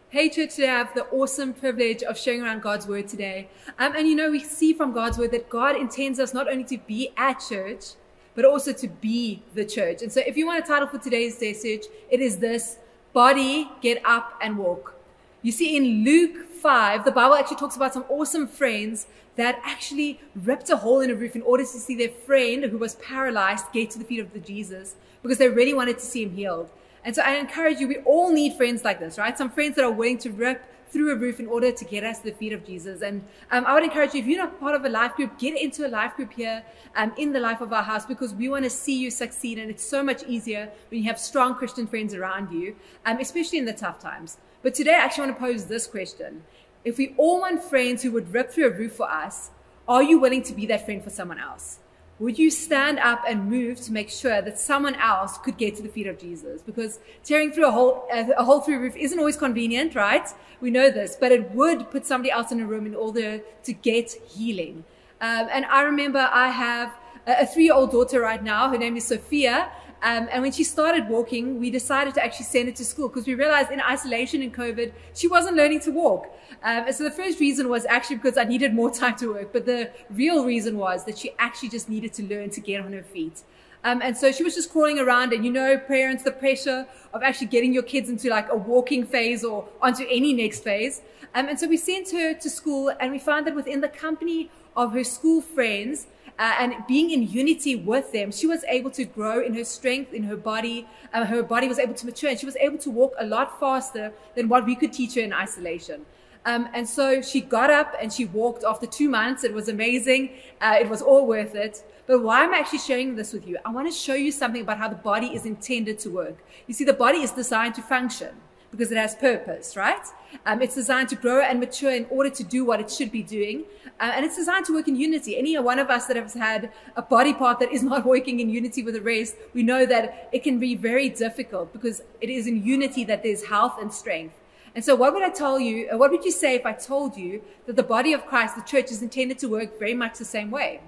[0.10, 3.48] Hey, church, today I have the awesome privilege of sharing around God's word today.
[3.80, 6.66] Um, and you know, we see from God's word that God intends us not only
[6.66, 7.94] to be at church,
[8.36, 10.02] but also to be the church.
[10.02, 12.80] And so, if you want a title for today's message, it is this
[13.14, 14.96] Body, Get Up and Walk.
[15.44, 19.06] You see, in Luke 5, the Bible actually talks about some awesome friends
[19.36, 22.78] that actually ripped a hole in a roof in order to see their friend who
[22.78, 26.24] was paralyzed get to the feet of the Jesus because they really wanted to see
[26.24, 26.70] him healed.
[27.06, 29.38] And so I encourage you, we all need friends like this, right?
[29.38, 32.20] Some friends that are willing to rip through a roof in order to get us
[32.20, 33.02] to the feet of Jesus.
[33.02, 35.60] And um, I would encourage you, if you're not part of a life group, get
[35.60, 36.64] into a life group here
[36.96, 39.58] um, in the life of our house because we want to see you succeed.
[39.58, 43.58] And it's so much easier when you have strong Christian friends around you, um, especially
[43.58, 44.38] in the tough times.
[44.62, 46.44] But today, I actually want to pose this question.
[46.86, 49.50] If we all want friends who would rip through a roof for us,
[49.88, 51.80] are you willing to be that friend for someone else?
[52.20, 55.82] Would you stand up and move to make sure that someone else could get to
[55.82, 56.62] the feet of Jesus?
[56.62, 60.28] Because tearing through a hole, a hole through a roof isn't always convenient, right?
[60.62, 63.74] We know this, but it would put somebody else in a room in order to
[63.74, 64.84] get healing.
[65.22, 66.94] Um, and I remember I have
[67.26, 68.70] a three year old daughter right now.
[68.70, 69.72] Her name is Sophia.
[70.04, 73.26] Um, and when she started walking, we decided to actually send her to school because
[73.26, 76.26] we realized in isolation in COVID, she wasn't learning to walk.
[76.62, 79.54] Um, and so the first reason was actually because I needed more time to work.
[79.54, 82.92] But the real reason was that she actually just needed to learn to get on
[82.92, 83.44] her feet.
[83.86, 87.24] Um, and so she was just crawling around and you know, parents, the pressure of
[87.24, 91.02] actually getting your kids into like a walking phase or onto any next phase.
[91.34, 94.52] Um, and so we sent her to school and we found that within the company
[94.76, 96.08] of her school friends,
[96.40, 100.14] uh, and being in unity with them, she was able to grow in her strength,
[100.14, 100.88] in her body.
[101.14, 103.60] Uh, her body was able to mature, and she was able to walk a lot
[103.60, 106.06] faster than what we could teach her in isolation.
[106.46, 109.44] Um, and so she got up and she walked after two months.
[109.44, 110.32] It was amazing.
[110.60, 111.84] Uh, it was all worth it.
[112.06, 113.58] But why am I actually sharing this with you?
[113.64, 116.44] I want to show you something about how the body is intended to work.
[116.68, 118.36] You see, the body is designed to function
[118.74, 120.04] because it has purpose, right?
[120.48, 123.22] Um, it's designed to grow and mature in order to do what it should be
[123.22, 123.66] doing.
[124.00, 125.38] Uh, and it's designed to work in unity.
[125.38, 128.50] Any one of us that has had a body part that is not working in
[128.50, 132.48] unity with the rest, we know that it can be very difficult because it is
[132.48, 134.34] in unity that there's health and strength.
[134.74, 137.44] And so what would I tell you, what would you say if I told you
[137.68, 140.50] that the body of Christ, the church, is intended to work very much the same
[140.50, 140.82] way?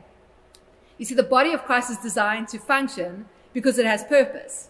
[0.97, 4.69] You see, the body of Christ is designed to function because it has purpose.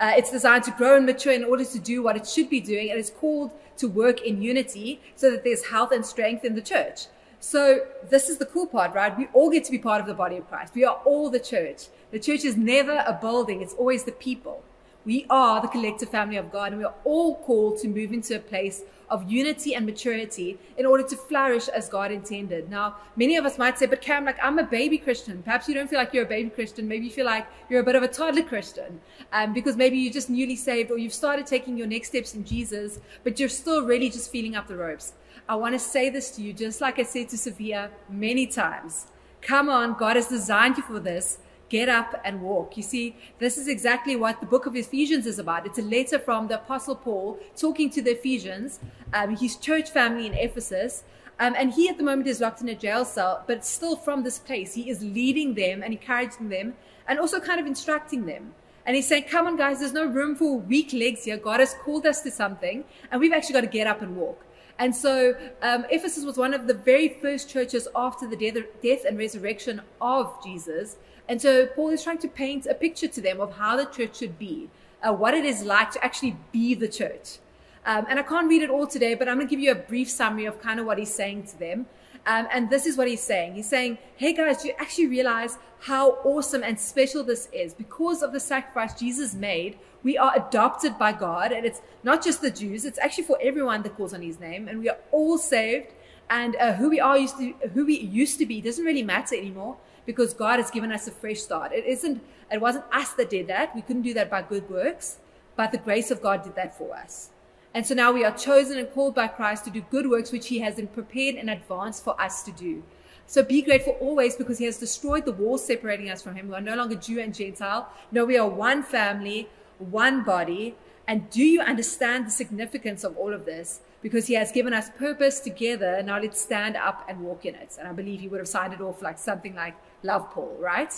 [0.00, 2.60] Uh, it's designed to grow and mature in order to do what it should be
[2.60, 6.54] doing, and it's called to work in unity so that there's health and strength in
[6.54, 7.06] the church.
[7.40, 9.16] So this is the cool part, right?
[9.16, 10.74] We all get to be part of the body of Christ.
[10.74, 11.88] We are all the church.
[12.10, 13.60] The church is never a building.
[13.60, 14.64] It's always the people.
[15.04, 18.36] We are the collective family of God, and we are all called to move into
[18.36, 22.70] a place of unity and maturity in order to flourish as God intended.
[22.70, 25.42] Now, many of us might say, but Cam, like I'm a baby Christian.
[25.42, 26.88] Perhaps you don't feel like you're a baby Christian.
[26.88, 29.00] Maybe you feel like you're a bit of a toddler Christian
[29.32, 32.44] um, because maybe you're just newly saved or you've started taking your next steps in
[32.44, 35.12] Jesus, but you're still really just feeling up the ropes.
[35.48, 39.06] I want to say this to you, just like I said to Sophia many times.
[39.42, 41.38] Come on, God has designed you for this
[41.74, 42.76] get up and walk.
[42.76, 45.66] You see, this is exactly what the book of Ephesians is about.
[45.66, 48.78] It's a letter from the Apostle Paul talking to the Ephesians,
[49.12, 51.02] um, his church family in Ephesus.
[51.40, 54.22] Um, and he at the moment is locked in a jail cell, but still from
[54.22, 56.74] this place, he is leading them and encouraging them
[57.08, 58.54] and also kind of instructing them.
[58.86, 61.38] And he's saying, Come on, guys, there's no room for weak legs here.
[61.38, 64.38] God has called us to something, and we've actually got to get up and walk.
[64.78, 69.02] And so um, Ephesus was one of the very first churches after the death, death
[69.08, 70.96] and resurrection of Jesus.
[71.28, 74.18] And so Paul is trying to paint a picture to them of how the church
[74.18, 74.68] should be,
[75.02, 77.38] uh, what it is like to actually be the church.
[77.86, 79.74] Um, and I can't read it all today, but I'm going to give you a
[79.74, 81.86] brief summary of kind of what he's saying to them.
[82.26, 83.54] Um, and this is what he's saying.
[83.54, 87.74] He's saying, Hey guys, do you actually realize how awesome and special this is?
[87.74, 91.52] Because of the sacrifice Jesus made, we are adopted by God.
[91.52, 94.68] And it's not just the Jews, it's actually for everyone that calls on his name.
[94.68, 95.92] And we are all saved.
[96.30, 99.36] And uh, who we are used to, who we used to be doesn't really matter
[99.36, 99.76] anymore
[100.06, 101.72] because God has given us a fresh start.
[101.72, 103.74] It isn't, it wasn't us that did that.
[103.74, 105.18] We couldn't do that by good works,
[105.56, 107.30] but the grace of God did that for us.
[107.72, 110.48] And so now we are chosen and called by Christ to do good works which
[110.48, 112.84] he has prepared in advance for us to do.
[113.26, 116.48] So be grateful always because he has destroyed the walls separating us from him.
[116.48, 117.88] We are no longer Jew and Gentile.
[118.12, 119.48] No, we are one family,
[119.78, 120.76] one body.
[121.08, 123.80] And do you understand the significance of all of this?
[124.04, 126.02] Because he has given us purpose together.
[126.02, 127.78] Now let's stand up and walk in it.
[127.78, 130.92] And I believe he would have signed it off like something like love Paul, right?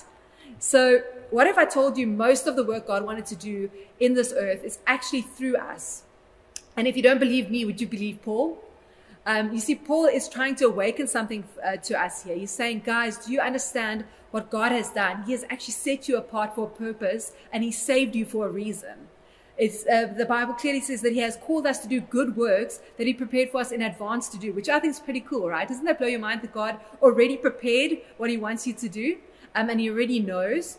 [0.58, 3.70] So, what if I told you most of the work God wanted to do
[4.00, 6.03] in this earth is actually through us?
[6.76, 8.58] And if you don't believe me, would you believe Paul?
[9.25, 12.35] Um, you see, Paul is trying to awaken something uh, to us here.
[12.35, 15.23] He's saying, guys, do you understand what God has done?
[15.23, 18.50] He has actually set you apart for a purpose and he saved you for a
[18.50, 19.08] reason.
[19.58, 23.06] Uh, the Bible clearly says that he has called us to do good works that
[23.06, 25.67] he prepared for us in advance to do, which I think is pretty cool, right?
[25.67, 29.17] Doesn't that blow your mind that God already prepared what he wants you to do?
[29.55, 30.76] Um, and he already knows.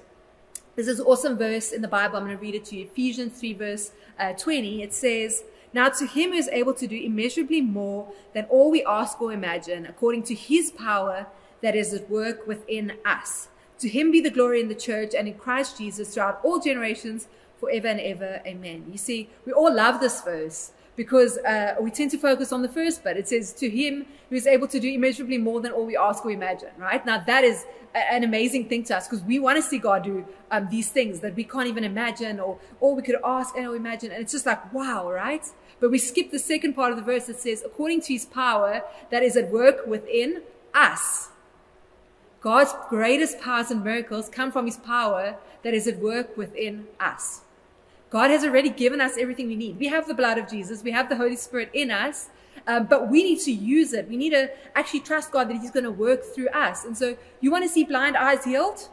[0.76, 2.18] This is an awesome verse in the Bible.
[2.18, 2.86] I'm going to read it to you.
[2.86, 4.84] Ephesians 3 verse uh, 20.
[4.84, 5.44] It says,
[5.74, 9.34] now to him who is able to do immeasurably more than all we ask or
[9.34, 11.26] imagine, according to his power
[11.62, 13.48] that is at work within us.
[13.80, 17.28] To him be the glory in the church and in Christ Jesus throughout all generations,
[17.60, 18.42] forever and ever.
[18.46, 18.86] Amen.
[18.92, 22.68] You see, we all love this verse because uh, we tend to focus on the
[22.68, 25.86] first but It says, To him who is able to do immeasurably more than all
[25.86, 27.06] we ask or imagine, right?
[27.06, 27.66] Now, that is
[27.96, 30.90] a, an amazing thing to us because we want to see God do um, these
[30.90, 34.12] things that we can't even imagine or, or we could ask and imagine.
[34.12, 35.46] And it's just like, wow, right?
[35.80, 38.82] But we skip the second part of the verse that says, according to his power
[39.12, 40.42] that is at work within
[40.74, 41.30] us.
[42.42, 47.42] God's greatest powers and miracles come from his power that is at work within us.
[48.10, 49.78] God has already given us everything we need.
[49.78, 50.84] We have the blood of Jesus.
[50.84, 52.30] We have the Holy Spirit in us.
[52.66, 54.10] Um, but we need to use it.
[54.10, 56.84] We need to actually trust God that He's going to work through us.
[56.84, 58.90] And so, you want to see blind eyes healed?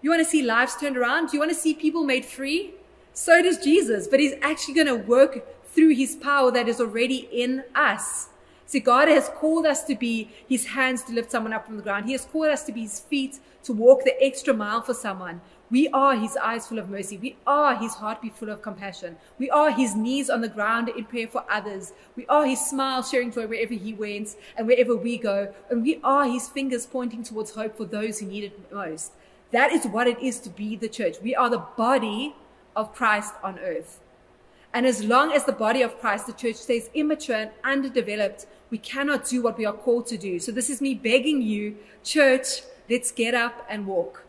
[0.00, 1.32] You want to see lives turned around?
[1.32, 2.74] You want to see people made free?
[3.12, 7.28] So does Jesus, but He's actually going to work through His power that is already
[7.30, 8.28] in us.
[8.70, 11.82] See, God has called us to be His hands to lift someone up from the
[11.82, 12.06] ground.
[12.06, 15.40] He has called us to be His feet to walk the extra mile for someone.
[15.72, 17.16] We are his eyes full of mercy.
[17.16, 19.16] We are his heartbeat full of compassion.
[19.40, 21.92] We are his knees on the ground in prayer for others.
[22.14, 25.52] We are his smile sharing joy wherever he went and wherever we go.
[25.68, 29.12] And we are his fingers pointing towards hope for those who need it most.
[29.50, 31.16] That is what it is to be the church.
[31.20, 32.36] We are the body
[32.76, 33.98] of Christ on earth.
[34.72, 38.78] And as long as the body of Christ, the church, stays immature and underdeveloped, we
[38.78, 40.38] cannot do what we are called to do.
[40.38, 44.24] So this is me begging you, church, let's get up and walk.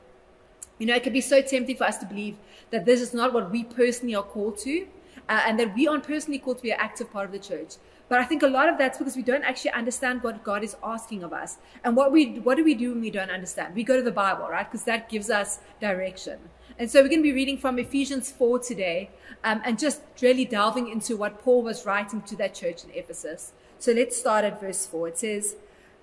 [0.79, 2.37] You know, it can be so tempting for us to believe
[2.71, 4.87] that this is not what we personally are called to,
[5.29, 7.75] uh, and that we aren't personally called to be an active part of the church.
[8.09, 10.75] But I think a lot of that's because we don't actually understand what God is
[10.83, 11.59] asking of us.
[11.83, 13.73] And what we what do we do when we don't understand?
[13.73, 14.69] We go to the Bible, right?
[14.69, 16.37] Because that gives us direction.
[16.81, 19.11] And so we're going to be reading from Ephesians 4 today
[19.43, 23.53] um, and just really delving into what Paul was writing to that church in Ephesus.
[23.77, 25.09] So let's start at verse 4.
[25.09, 25.57] It says,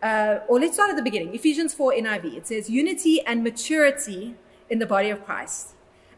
[0.05, 1.35] uh, or let's start at the beginning.
[1.35, 2.37] Ephesians 4 NIV.
[2.37, 4.37] It says, unity and maturity
[4.71, 5.71] in the body of Christ.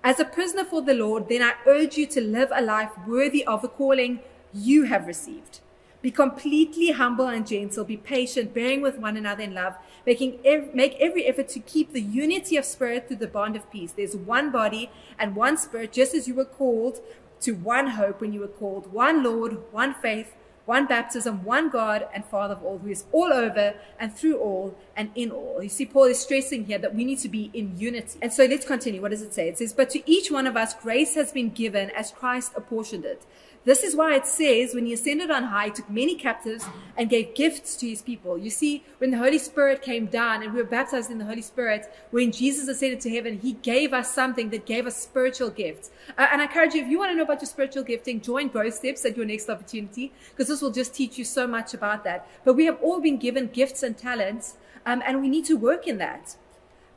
[0.05, 3.47] As a prisoner for the Lord, then I urge you to live a life worthy
[3.47, 4.21] of the calling
[4.53, 5.61] you have received.
[6.03, 7.85] Be completely humble and gentle.
[7.85, 9.77] Be patient, bearing with one another in love,
[10.07, 13.71] making ev- make every effort to keep the unity of spirit through the bond of
[13.71, 13.93] peace.
[13.93, 17.01] There's one body and one spirit, just as you were called
[17.43, 20.35] to one hope when you were called, one Lord, one faith,
[20.67, 24.77] one baptism, one God and Father of all, who is all over and through all
[24.97, 25.61] and in all.
[25.63, 28.19] You see, Paul is stressing here that we need to be in unity.
[28.23, 29.03] And so let's continue.
[29.03, 29.49] What does it say?
[29.49, 33.05] It says, But to each one of us grace has been given as Christ apportioned
[33.05, 33.23] it.
[33.65, 36.65] This is why it says, when he ascended on high, he took many captives
[36.97, 38.39] and gave gifts to his people.
[38.39, 41.43] You see, when the Holy Spirit came down and we were baptized in the Holy
[41.43, 45.91] Spirit, when Jesus ascended to heaven, he gave us something that gave us spiritual gifts.
[46.17, 48.49] Uh, and I encourage you, if you want to know about your spiritual gifting, join
[48.49, 52.03] Growth Steps at your next opportunity, because this will just teach you so much about
[52.05, 52.27] that.
[52.47, 54.55] But we have all been given gifts and talents,
[54.87, 56.37] um, and we need to work in that.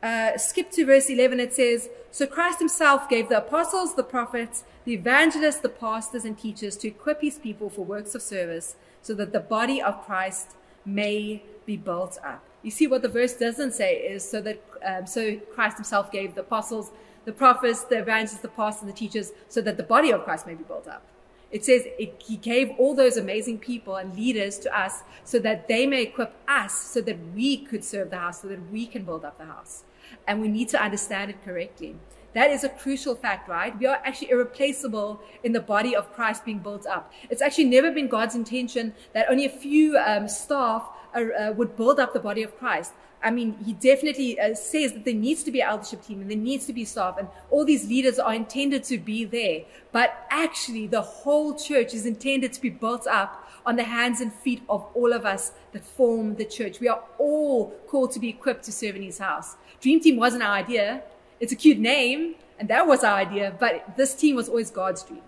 [0.02, 4.66] Uh, skip to verse 11, it says, So Christ himself gave the apostles, the prophets,
[4.86, 9.16] the evangelists, the pastors, and teachers to equip his people for works of service so
[9.16, 10.52] that the body of Christ
[10.86, 12.44] may be built up.
[12.62, 16.36] You see, what the verse doesn't say is so that um, so Christ himself gave
[16.36, 16.92] the apostles,
[17.26, 20.46] the prophets, the evangelists, the pastors, and the teachers so that the body of Christ
[20.46, 21.02] may be built up.
[21.50, 25.68] It says it, he gave all those amazing people and leaders to us so that
[25.68, 29.04] they may equip us so that we could serve the house, so that we can
[29.04, 29.84] build up the house
[30.28, 31.96] and we need to understand it correctly.
[32.34, 33.78] That is a crucial fact, right?
[33.78, 37.12] We are actually irreplaceable in the body of Christ being built up.
[37.30, 41.76] It's actually never been God's intention that only a few um, staff are, uh, would
[41.76, 42.94] build up the body of Christ.
[43.24, 46.30] I mean, he definitely uh, says that there needs to be an eldership team and
[46.30, 49.62] there needs to be staff and all these leaders are intended to be there.
[49.92, 54.34] But actually, the whole church is intended to be built up on the hands and
[54.34, 56.80] feet of all of us that form the church.
[56.80, 59.56] We are all called to be equipped to serve in his house.
[59.80, 61.04] Dream Team wasn't our idea.
[61.40, 65.04] It's a cute name, and that was our idea, but this team was always God's
[65.04, 65.22] dream.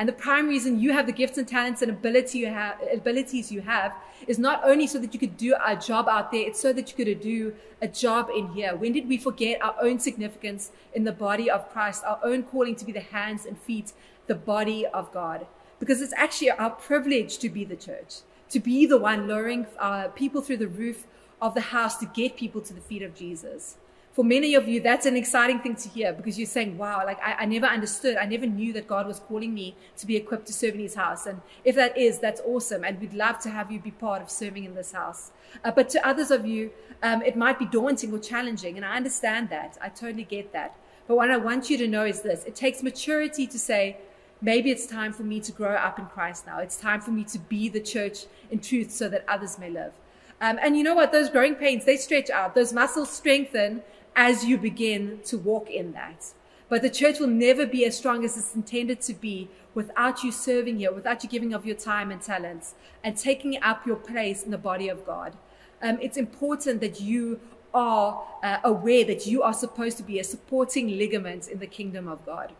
[0.00, 3.52] And the prime reason you have the gifts and talents and ability you have, abilities
[3.52, 3.92] you have
[4.26, 6.90] is not only so that you could do a job out there, it's so that
[6.90, 8.74] you could do a job in here.
[8.74, 12.74] When did we forget our own significance in the body of Christ, our own calling
[12.76, 13.92] to be the hands and feet,
[14.26, 15.46] the body of God?
[15.80, 18.18] because it's actually our privilege to be the church,
[18.50, 21.06] to be the one lowering uh, people through the roof
[21.42, 23.76] of the house to get people to the feet of Jesus.
[24.20, 27.18] For many of you, that's an exciting thing to hear because you're saying, wow, like
[27.22, 28.18] I, I never understood.
[28.18, 30.94] I never knew that God was calling me to be equipped to serve in his
[30.94, 31.24] house.
[31.24, 32.84] And if that is, that's awesome.
[32.84, 35.30] And we'd love to have you be part of serving in this house.
[35.64, 36.70] Uh, but to others of you,
[37.02, 38.76] um, it might be daunting or challenging.
[38.76, 39.78] And I understand that.
[39.80, 40.76] I totally get that.
[41.08, 43.96] But what I want you to know is this it takes maturity to say,
[44.42, 46.58] maybe it's time for me to grow up in Christ now.
[46.58, 49.94] It's time for me to be the church in truth so that others may live.
[50.42, 51.10] Um, and you know what?
[51.10, 52.54] Those growing pains, they stretch out.
[52.54, 53.82] Those muscles strengthen
[54.16, 56.26] as you begin to walk in that.
[56.68, 60.30] But the church will never be as strong as it's intended to be without you
[60.30, 64.42] serving here, without you giving of your time and talents and taking up your place
[64.44, 65.36] in the body of God.
[65.82, 67.40] Um, it's important that you
[67.72, 72.08] are uh, aware that you are supposed to be a supporting ligament in the kingdom
[72.08, 72.52] of God.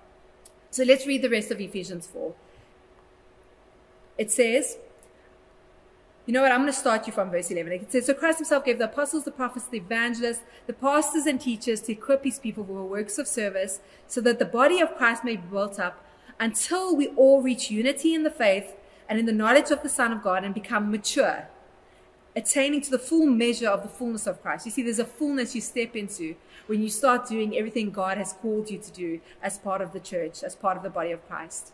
[0.71, 2.33] So let's read the rest of Ephesians 4.
[4.19, 4.79] It says,
[6.27, 6.53] you know what?
[6.53, 7.73] I'm going to start you from verse 11.
[7.73, 11.41] It says, So Christ himself gave the apostles, the prophets, the evangelists, the pastors, and
[11.41, 15.25] teachers to equip his people for works of service, so that the body of Christ
[15.25, 16.05] may be built up
[16.39, 18.77] until we all reach unity in the faith
[19.09, 21.49] and in the knowledge of the Son of God and become mature,
[22.37, 24.67] attaining to the full measure of the fullness of Christ.
[24.67, 26.37] You see, there's a fullness you step into
[26.67, 30.01] when you start doing everything God has called you to do as part of the
[30.01, 31.73] church, as part of the body of Christ.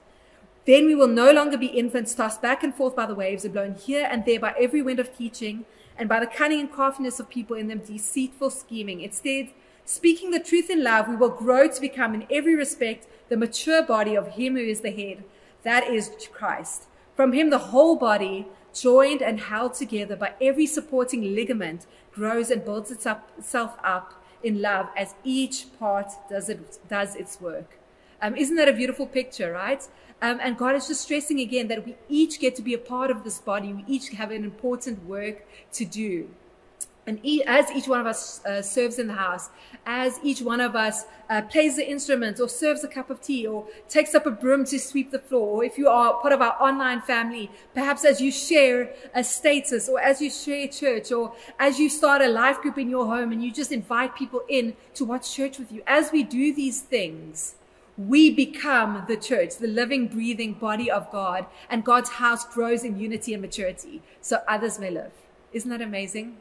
[0.67, 3.55] Then we will no longer be infants tossed back and forth by the waves and
[3.55, 5.65] blown here and there by every wind of teaching
[5.97, 9.01] and by the cunning and craftiness of people in them deceitful scheming.
[9.01, 9.51] Instead,
[9.85, 13.83] speaking the truth in love, we will grow to become in every respect the mature
[13.83, 15.23] body of him who is the head,
[15.63, 16.87] that is Christ.
[17.15, 22.65] From him the whole body, joined and held together by every supporting ligament, grows and
[22.65, 27.79] builds itself up in love as each part does, it, does its work.
[28.23, 29.87] Um, isn't that a beautiful picture, right?
[30.23, 33.11] Um, and God is just stressing again that we each get to be a part
[33.11, 33.73] of this body.
[33.73, 36.29] We each have an important work to do.
[37.09, 39.51] And as each one of us uh, serves in the house,
[39.85, 43.47] as each one of us uh, plays the instrument or serves a cup of tea
[43.47, 46.41] or takes up a broom to sweep the floor, or if you are part of
[46.41, 51.33] our online family, perhaps as you share a status or as you share church or
[51.61, 54.75] as you start a life group in your home and you just invite people in
[54.95, 57.55] to watch church with you, as we do these things,
[57.99, 62.99] we become the church, the living, breathing body of God, and God's house grows in
[62.99, 65.13] unity and maturity so others may live.
[65.53, 66.37] Isn't that amazing?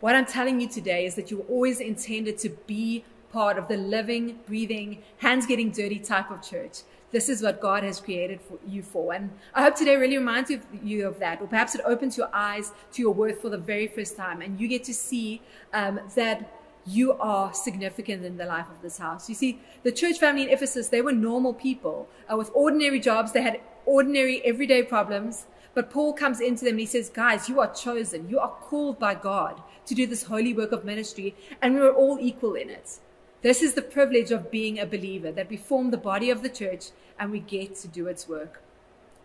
[0.00, 3.68] What I'm telling you today is that you were always intended to be part of
[3.68, 6.80] the living, breathing, hands getting dirty type of church.
[7.12, 9.12] This is what God has created for you for.
[9.12, 10.50] And I hope today really reminds
[10.82, 13.86] you of that, or perhaps it opens your eyes to your worth for the very
[13.86, 15.42] first time, and you get to see
[15.74, 16.50] um, that
[16.84, 19.28] you are significant in the life of this house.
[19.28, 23.32] You see, the church family in Ephesus, they were normal people uh, with ordinary jobs.
[23.32, 25.46] They had ordinary everyday problems.
[25.74, 28.28] But Paul comes into them and he says, guys, you are chosen.
[28.28, 31.34] You are called by God to do this holy work of ministry.
[31.62, 32.98] And we're all equal in it.
[33.42, 36.48] This is the privilege of being a believer, that we form the body of the
[36.48, 36.86] church
[37.18, 38.62] and we get to do its work.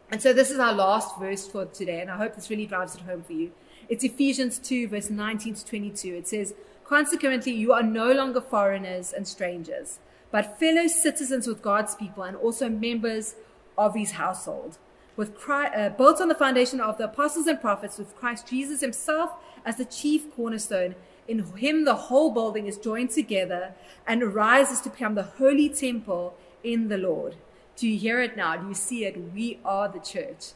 [0.09, 2.01] And so this is our last verse for today.
[2.01, 3.51] And I hope this really drives it home for you.
[3.89, 6.15] It's Ephesians 2, verse 19 to 22.
[6.15, 6.53] It says,
[6.87, 9.99] Consequently, you are no longer foreigners and strangers,
[10.31, 13.35] but fellow citizens with God's people and also members
[13.77, 14.77] of his household.
[15.17, 18.79] With Christ, uh, built on the foundation of the apostles and prophets, with Christ Jesus
[18.79, 19.31] himself
[19.65, 20.95] as the chief cornerstone.
[21.27, 23.73] In him, the whole building is joined together
[24.07, 27.35] and arises to become the holy temple in the Lord.
[27.75, 28.55] Do you hear it now?
[28.55, 29.33] Do you see it?
[29.33, 30.53] We are the church.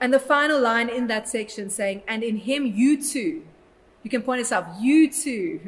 [0.00, 3.42] And the final line in that section saying, And in him, you too
[4.02, 5.60] you can point yourself, you too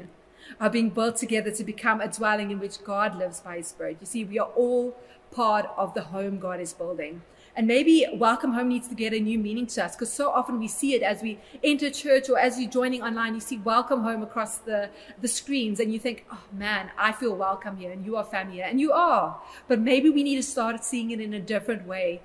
[0.60, 3.98] are being built together to become a dwelling in which God lives by his spirit.
[4.00, 4.96] You see, we are all
[5.30, 7.22] part of the home God is building.
[7.56, 10.58] And maybe welcome home needs to get a new meaning to us because so often
[10.58, 14.02] we see it as we enter church or as you're joining online, you see welcome
[14.02, 18.04] home across the, the screens and you think, oh man, I feel welcome here and
[18.04, 18.66] you are family here.
[18.68, 19.40] And you are.
[19.68, 22.22] But maybe we need to start seeing it in a different way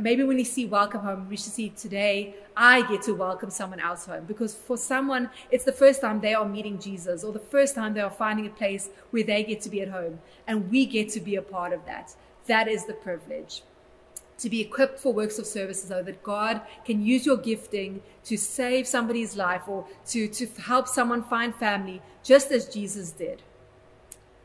[0.00, 3.80] maybe when you see welcome home, we should see today, I get to welcome someone
[3.80, 4.24] else home.
[4.24, 7.94] Because for someone, it's the first time they are meeting Jesus or the first time
[7.94, 10.20] they are finding a place where they get to be at home.
[10.46, 12.14] And we get to be a part of that.
[12.46, 13.62] That is the privilege.
[14.38, 18.36] To be equipped for works of service so that God can use your gifting to
[18.36, 23.42] save somebody's life or to, to help someone find family, just as Jesus did.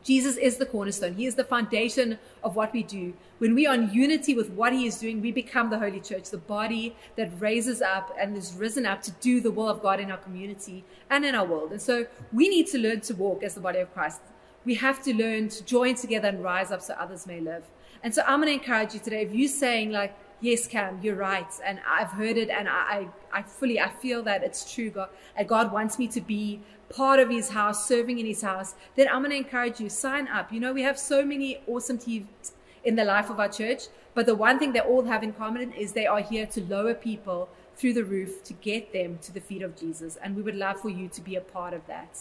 [0.04, 1.14] Jesus is the cornerstone.
[1.14, 3.14] He is the foundation of what we do.
[3.38, 6.30] When we are in unity with what He is doing, we become the Holy Church,
[6.30, 10.00] the body that raises up and is risen up to do the will of God
[10.00, 11.72] in our community and in our world.
[11.72, 14.20] And so we need to learn to walk as the body of Christ.
[14.64, 17.64] we have to learn to join together and rise up so others may live.
[18.02, 19.22] And so I'm going to encourage you today.
[19.22, 21.46] If you're saying like, yes, Cam, you're right.
[21.64, 24.90] And I've heard it and I, I fully, I feel that it's true.
[24.90, 25.08] God,
[25.46, 28.74] God wants me to be part of his house, serving in his house.
[28.96, 30.52] Then I'm going to encourage you, sign up.
[30.52, 32.52] You know, we have so many awesome teams
[32.84, 33.84] in the life of our church.
[34.14, 36.92] But the one thing they all have in common is they are here to lower
[36.92, 40.18] people through the roof to get them to the feet of Jesus.
[40.22, 42.18] And we would love for you to be a part of that.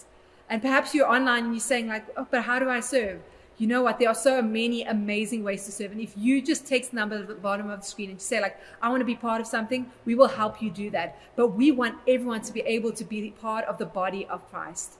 [0.49, 3.21] And perhaps you're online and you're saying, like, oh, but how do I serve?
[3.57, 3.99] You know what?
[3.99, 5.91] There are so many amazing ways to serve.
[5.91, 8.41] And if you just text the number at the bottom of the screen and say,
[8.41, 11.19] like, I want to be part of something, we will help you do that.
[11.35, 14.93] But we want everyone to be able to be part of the body of Christ.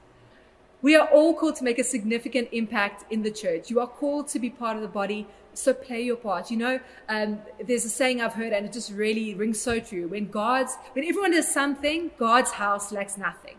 [0.83, 3.69] We are all called to make a significant impact in the church.
[3.69, 6.49] You are called to be part of the body, so play your part.
[6.49, 10.07] You know, um, there's a saying I've heard, and it just really rings so true.
[10.07, 13.57] When God's, when everyone does something, God's house lacks nothing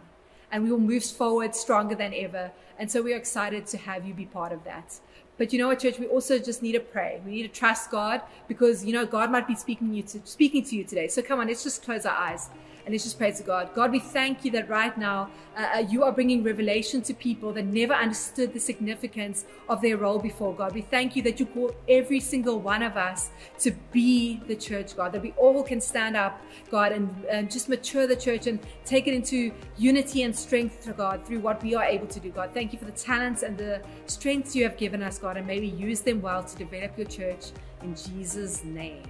[0.52, 2.52] and we will move forward stronger than ever.
[2.78, 5.00] And so we are excited to have you be part of that.
[5.38, 5.98] But you know what, church?
[5.98, 7.20] We also just need to pray.
[7.24, 10.62] We need to trust God because you know God might be speaking you to, speaking
[10.64, 11.08] to you today.
[11.08, 12.50] So come on, let's just close our eyes.
[12.84, 13.74] And let's just pray to God.
[13.74, 17.52] God, we thank you that right now uh, uh, you are bringing revelation to people
[17.52, 20.74] that never understood the significance of their role before, God.
[20.74, 24.96] We thank you that you call every single one of us to be the church,
[24.96, 28.58] God, that we all can stand up, God, and, and just mature the church and
[28.84, 32.50] take it into unity and strength, God, through what we are able to do, God.
[32.52, 35.60] Thank you for the talents and the strengths you have given us, God, and may
[35.60, 39.02] we use them well to develop your church in Jesus' name.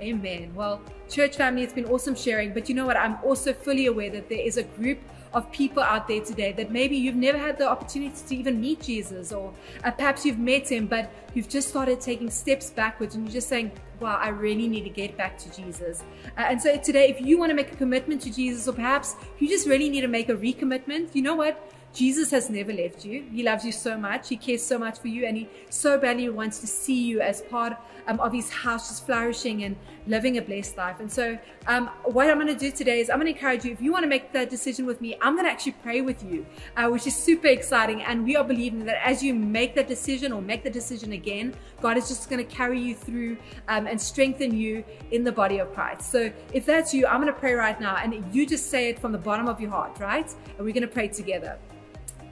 [0.00, 0.52] Amen.
[0.54, 2.52] Well, church family, it's been awesome sharing.
[2.52, 2.96] But you know what?
[2.96, 4.98] I'm also fully aware that there is a group
[5.32, 8.80] of people out there today that maybe you've never had the opportunity to even meet
[8.80, 9.52] Jesus, or
[9.84, 13.48] uh, perhaps you've met him, but you've just started taking steps backwards and you're just
[13.48, 16.04] saying, wow, I really need to get back to Jesus.
[16.38, 19.16] Uh, and so today, if you want to make a commitment to Jesus, or perhaps
[19.38, 21.70] you just really need to make a recommitment, you know what?
[21.96, 23.24] Jesus has never left you.
[23.32, 24.28] He loves you so much.
[24.28, 27.40] He cares so much for you, and He so badly wants to see you as
[27.40, 27.72] part
[28.06, 31.00] um, of His house, just flourishing and living a blessed life.
[31.00, 33.72] And so, um, what I'm going to do today is I'm going to encourage you.
[33.72, 36.22] If you want to make that decision with me, I'm going to actually pray with
[36.22, 36.44] you,
[36.76, 38.02] uh, which is super exciting.
[38.02, 41.54] And we are believing that as you make that decision or make the decision again,
[41.80, 45.60] God is just going to carry you through um, and strengthen you in the body
[45.60, 46.12] of Christ.
[46.12, 48.98] So, if that's you, I'm going to pray right now, and you just say it
[48.98, 50.30] from the bottom of your heart, right?
[50.58, 51.58] And we're going to pray together.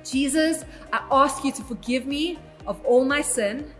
[0.04, 3.72] Jesus, I ask you to forgive me of all my sin.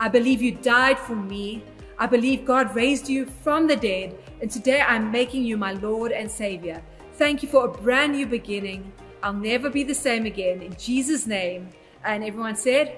[0.00, 1.64] I believe you died for me.
[1.98, 4.18] I believe God raised you from the dead.
[4.40, 6.82] And today I'm making you my Lord and Savior.
[7.14, 8.92] Thank you for a brand new beginning.
[9.22, 10.60] I'll never be the same again.
[10.60, 11.70] In Jesus' name.
[12.04, 12.96] And everyone said,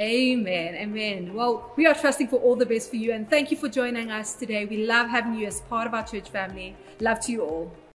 [0.00, 0.74] Amen.
[0.74, 1.34] Amen.
[1.34, 3.12] Well, we are trusting for all the best for you.
[3.12, 4.64] And thank you for joining us today.
[4.64, 6.74] We love having you as part of our church family.
[7.00, 7.76] Love to you all.